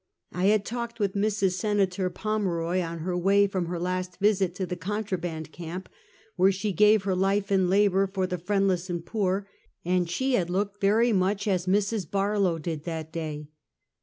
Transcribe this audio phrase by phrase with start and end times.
[0.31, 1.51] I had talked with Mrs.
[1.59, 5.89] Senator Pomeroy, on her way from her last visit to the Contraband camp,
[6.35, 9.47] where she gave her life in labor for the friendless and poor,
[9.85, 12.09] and she had looked very much as Mrs.
[12.09, 13.49] Barlow did that day.